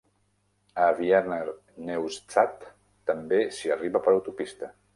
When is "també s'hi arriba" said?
3.11-4.05